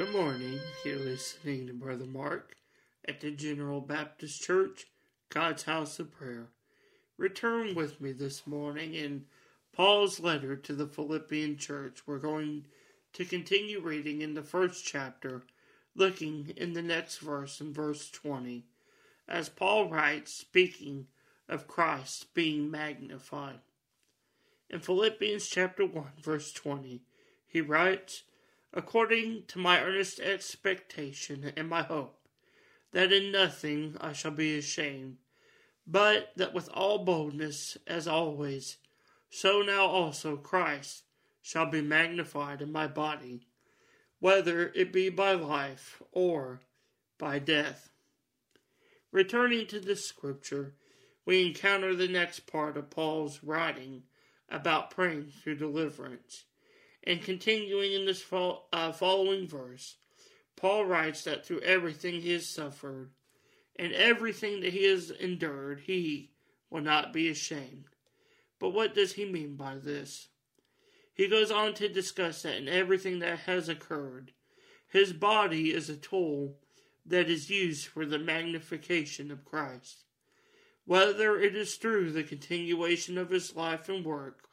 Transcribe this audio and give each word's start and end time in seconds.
Good 0.00 0.12
morning. 0.12 0.58
You're 0.82 0.96
listening 0.96 1.66
to 1.66 1.74
Brother 1.74 2.06
Mark 2.06 2.56
at 3.06 3.20
the 3.20 3.30
General 3.30 3.82
Baptist 3.82 4.40
Church, 4.40 4.86
God's 5.28 5.64
House 5.64 5.98
of 5.98 6.10
Prayer. 6.10 6.46
Return 7.18 7.74
with 7.74 8.00
me 8.00 8.12
this 8.12 8.46
morning 8.46 8.94
in 8.94 9.26
Paul's 9.74 10.18
letter 10.18 10.56
to 10.56 10.72
the 10.72 10.86
Philippian 10.86 11.58
church. 11.58 12.06
We're 12.06 12.16
going 12.16 12.64
to 13.12 13.26
continue 13.26 13.78
reading 13.82 14.22
in 14.22 14.32
the 14.32 14.42
first 14.42 14.86
chapter, 14.86 15.42
looking 15.94 16.54
in 16.56 16.72
the 16.72 16.80
next 16.80 17.18
verse 17.18 17.60
in 17.60 17.74
verse 17.74 18.10
20, 18.10 18.64
as 19.28 19.50
Paul 19.50 19.90
writes, 19.90 20.32
speaking 20.32 21.08
of 21.46 21.68
Christ 21.68 22.32
being 22.32 22.70
magnified. 22.70 23.60
In 24.70 24.80
Philippians 24.80 25.46
chapter 25.46 25.84
1, 25.84 26.06
verse 26.22 26.52
20, 26.52 27.02
he 27.46 27.60
writes, 27.60 28.22
according 28.72 29.44
to 29.48 29.58
my 29.58 29.80
earnest 29.80 30.20
expectation 30.20 31.52
and 31.56 31.68
my 31.68 31.82
hope, 31.82 32.16
that 32.92 33.12
in 33.12 33.32
nothing 33.32 33.96
I 34.00 34.12
shall 34.12 34.30
be 34.30 34.56
ashamed, 34.58 35.16
but 35.86 36.30
that 36.36 36.54
with 36.54 36.68
all 36.72 37.04
boldness, 37.04 37.76
as 37.86 38.06
always, 38.06 38.76
so 39.28 39.62
now 39.62 39.86
also 39.86 40.36
Christ 40.36 41.04
shall 41.42 41.66
be 41.66 41.80
magnified 41.80 42.62
in 42.62 42.70
my 42.70 42.86
body, 42.86 43.46
whether 44.18 44.72
it 44.74 44.92
be 44.92 45.08
by 45.08 45.32
life 45.32 46.02
or 46.12 46.60
by 47.18 47.38
death. 47.38 47.90
Returning 49.12 49.66
to 49.66 49.80
the 49.80 49.96
scripture, 49.96 50.74
we 51.24 51.46
encounter 51.46 51.94
the 51.94 52.08
next 52.08 52.40
part 52.40 52.76
of 52.76 52.90
Paul's 52.90 53.42
writing 53.42 54.02
about 54.48 54.90
praying 54.90 55.32
through 55.42 55.56
deliverance. 55.56 56.44
And 57.04 57.22
continuing 57.22 57.92
in 57.92 58.04
this 58.04 58.22
fo- 58.22 58.62
uh, 58.72 58.92
following 58.92 59.46
verse, 59.48 59.96
Paul 60.56 60.84
writes 60.84 61.24
that 61.24 61.46
through 61.46 61.60
everything 61.60 62.20
he 62.20 62.32
has 62.32 62.46
suffered 62.46 63.10
and 63.76 63.92
everything 63.92 64.60
that 64.60 64.72
he 64.74 64.84
has 64.84 65.10
endured, 65.10 65.80
he 65.80 66.32
will 66.68 66.82
not 66.82 67.12
be 67.12 67.28
ashamed. 67.28 67.86
But 68.58 68.70
what 68.70 68.94
does 68.94 69.14
he 69.14 69.24
mean 69.24 69.56
by 69.56 69.76
this? 69.76 70.28
He 71.14 71.28
goes 71.28 71.50
on 71.50 71.74
to 71.74 71.88
discuss 71.88 72.42
that 72.42 72.56
in 72.56 72.68
everything 72.68 73.20
that 73.20 73.40
has 73.40 73.68
occurred, 73.68 74.32
his 74.86 75.12
body 75.12 75.72
is 75.72 75.88
a 75.88 75.96
tool 75.96 76.58
that 77.06 77.30
is 77.30 77.48
used 77.48 77.86
for 77.86 78.04
the 78.04 78.18
magnification 78.18 79.30
of 79.30 79.44
Christ. 79.44 80.04
Whether 80.84 81.40
it 81.40 81.56
is 81.56 81.76
through 81.76 82.12
the 82.12 82.22
continuation 82.22 83.16
of 83.16 83.30
his 83.30 83.56
life 83.56 83.88
and 83.88 84.04
work, 84.04 84.49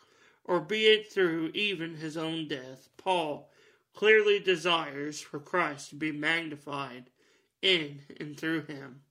or 0.48 0.62
be 0.62 0.86
it 0.86 1.12
through 1.12 1.52
even 1.54 1.96
his 1.96 2.18
own 2.18 2.48
death, 2.48 2.90
Paul 2.98 3.50
clearly 3.94 4.40
desires 4.40 5.20
for 5.20 5.40
Christ 5.40 5.90
to 5.90 5.96
be 5.96 6.12
magnified 6.12 7.10
in 7.62 8.00
and 8.20 8.38
through 8.38 8.64
him. 8.64 9.02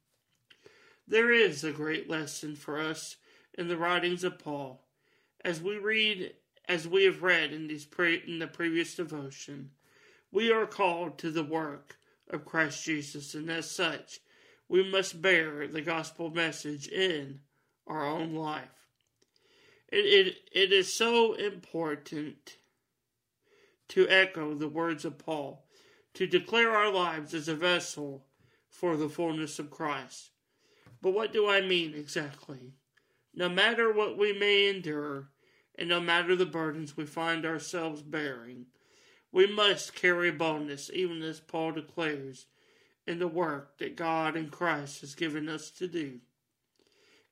There 1.07 1.31
is 1.31 1.63
a 1.63 1.73
great 1.73 2.09
lesson 2.09 2.57
for 2.57 2.81
us 2.81 3.17
in 3.57 3.69
the 3.69 3.77
writings 3.77 4.25
of 4.25 4.39
Paul. 4.39 4.83
As 5.45 5.61
we 5.61 5.77
read, 5.77 6.33
as 6.69 6.89
we 6.89 7.05
have 7.05 7.23
read 7.23 7.53
in, 7.53 7.69
these 7.69 7.85
pre- 7.85 8.23
in 8.27 8.39
the 8.39 8.47
previous 8.47 8.95
devotion, 8.95 9.71
we 10.33 10.51
are 10.51 10.67
called 10.67 11.19
to 11.19 11.31
the 11.31 11.45
work 11.45 11.97
of 12.31 12.45
Christ 12.45 12.85
Jesus, 12.85 13.35
and 13.35 13.51
as 13.51 13.71
such, 13.71 14.21
we 14.69 14.89
must 14.91 15.23
bear 15.23 15.69
the 15.69 15.81
gospel 15.81 16.31
message 16.31 16.89
in 16.89 17.41
our 17.87 18.05
own 18.05 18.35
life. 18.35 18.86
It, 19.89 20.27
it, 20.27 20.37
it 20.53 20.73
is 20.73 20.93
so 20.93 21.35
important 21.35 22.57
to 23.89 24.09
echo 24.09 24.55
the 24.55 24.69
words 24.69 25.05
of 25.05 25.19
Paul, 25.19 25.65
to 26.15 26.27
declare 26.27 26.71
our 26.71 26.93
lives 26.93 27.35
as 27.35 27.49
a 27.49 27.55
vessel 27.55 28.25
for 28.69 28.97
the 28.97 29.09
fullness 29.09 29.59
of 29.59 29.71
Christ. 29.71 30.31
But 31.01 31.15
what 31.15 31.33
do 31.33 31.49
I 31.49 31.61
mean 31.61 31.95
exactly? 31.95 32.73
No 33.35 33.49
matter 33.49 33.93
what 33.93 34.19
we 34.19 34.33
may 34.33 34.69
endure, 34.69 35.29
and 35.79 35.89
no 35.89 36.01
matter 36.01 36.35
the 36.35 36.47
burdens 36.47 36.97
we 36.97 37.05
find 37.05 37.45
ourselves 37.45 38.03
bearing, 38.03 38.67
we 39.31 39.47
must 39.47 39.95
carry 39.95 40.31
boldness, 40.31 40.91
even 40.93 41.23
as 41.23 41.39
Paul 41.39 41.73
declares, 41.73 42.47
in 43.07 43.19
the 43.19 43.29
work 43.29 43.79
that 43.79 43.95
God 43.95 44.37
and 44.37 44.51
Christ 44.51 45.03
has 45.03 45.15
given 45.15 45.49
us 45.49 45.71
to 45.73 45.87
do. 45.87 46.19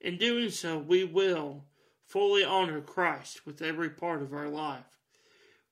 In 0.00 0.18
doing 0.18 0.50
so, 0.50 0.78
we 0.78 1.02
will 1.02 1.64
fully 2.06 2.44
honor 2.44 2.80
Christ 2.80 3.46
with 3.46 3.62
every 3.62 3.90
part 3.90 4.22
of 4.22 4.32
our 4.32 4.48
life, 4.48 4.98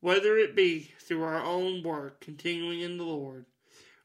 whether 0.01 0.37
it 0.37 0.57
be 0.57 0.93
through 0.99 1.23
our 1.23 1.43
own 1.43 1.83
work 1.83 2.21
continuing 2.21 2.81
in 2.81 2.99
the 2.99 3.05
Lord, 3.05 3.47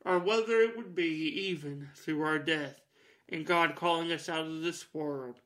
or 0.06 0.20
whether 0.20 0.60
it 0.62 0.78
would 0.78 0.94
be 0.94 1.28
even 1.50 1.90
through 1.96 2.22
our 2.22 2.40
death 2.40 2.82
and 3.30 3.46
God 3.46 3.76
calling 3.76 4.12
us 4.12 4.30
out 4.30 4.46
of 4.46 4.62
this 4.62 4.94
world. 4.94 5.40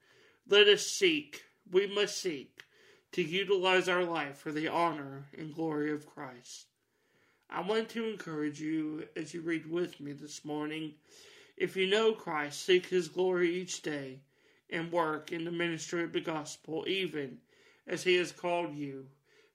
Let 0.47 0.67
us 0.67 0.85
seek, 0.85 1.43
we 1.71 1.87
must 1.87 2.19
seek, 2.19 2.63
to 3.13 3.21
utilize 3.21 3.87
our 3.87 4.03
life 4.03 4.37
for 4.37 4.51
the 4.51 4.67
honor 4.67 5.25
and 5.37 5.53
glory 5.53 5.91
of 5.91 6.05
Christ. 6.05 6.67
I 7.49 7.61
want 7.61 7.89
to 7.89 8.05
encourage 8.05 8.61
you 8.61 9.07
as 9.15 9.33
you 9.33 9.41
read 9.41 9.69
with 9.69 9.99
me 9.99 10.13
this 10.13 10.45
morning. 10.45 10.93
If 11.57 11.75
you 11.75 11.87
know 11.87 12.13
Christ, 12.13 12.63
seek 12.63 12.85
His 12.87 13.07
glory 13.07 13.55
each 13.55 13.81
day 13.81 14.21
and 14.71 14.91
work 14.91 15.31
in 15.31 15.43
the 15.43 15.51
ministry 15.51 16.03
of 16.03 16.13
the 16.13 16.21
gospel, 16.21 16.85
even 16.87 17.37
as 17.87 18.03
He 18.03 18.15
has 18.15 18.31
called 18.31 18.73
you. 18.75 19.07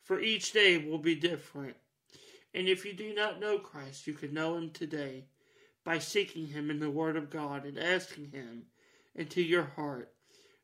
For 0.03 0.21
each 0.21 0.53
day 0.53 0.79
will 0.79 0.99
be 0.99 1.15
different. 1.15 1.77
And 2.55 2.69
if 2.69 2.85
you 2.85 2.93
do 2.93 3.15
not 3.15 3.41
know 3.41 3.59
Christ, 3.59 4.07
you 4.07 4.13
can 4.13 4.33
know 4.33 4.57
Him 4.57 4.71
today 4.71 5.25
by 5.85 5.99
seeking 5.99 6.47
Him 6.47 6.71
in 6.71 6.79
the 6.79 6.91
Word 6.91 7.17
of 7.17 7.31
God 7.31 7.65
and 7.65 7.79
asking 7.79 8.31
Him 8.31 8.67
into 9.15 9.43
your 9.43 9.65
heart. 9.65 10.13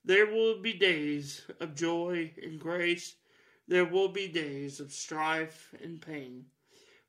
There 0.04 0.26
will 0.26 0.60
be 0.60 0.72
days 0.72 1.42
of 1.60 1.74
joy 1.74 2.32
and 2.42 2.58
grace. 2.58 3.16
There 3.68 3.84
will 3.84 4.08
be 4.08 4.26
days 4.26 4.80
of 4.80 4.92
strife 4.92 5.74
and 5.82 6.00
pain. 6.00 6.46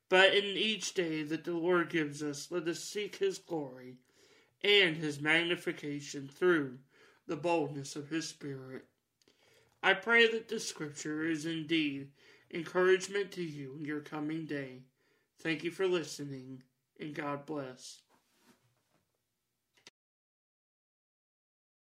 But 0.08 0.34
in 0.34 0.44
each 0.44 0.94
day 0.94 1.22
that 1.24 1.44
the 1.44 1.54
Lord 1.54 1.90
gives 1.90 2.22
us, 2.22 2.50
let 2.50 2.68
us 2.68 2.80
seek 2.80 3.16
His 3.16 3.38
glory 3.38 3.96
and 4.62 4.96
His 4.96 5.20
magnification 5.20 6.28
through 6.28 6.78
the 7.26 7.36
boldness 7.36 7.96
of 7.96 8.08
His 8.08 8.28
Spirit. 8.28 8.84
I 9.82 9.94
pray 9.94 10.30
that 10.30 10.48
this 10.48 10.66
scripture 10.66 11.26
is 11.26 11.46
indeed 11.46 12.08
encouragement 12.52 13.32
to 13.32 13.42
you 13.42 13.74
in 13.78 13.84
your 13.84 14.00
coming 14.00 14.46
day. 14.46 14.82
Thank 15.40 15.64
you 15.64 15.70
for 15.70 15.86
listening, 15.86 16.62
and 16.98 17.14
God 17.14 17.44
bless. 17.44 18.00